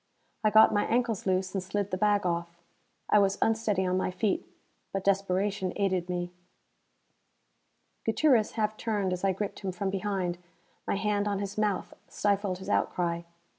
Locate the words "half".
8.53-8.77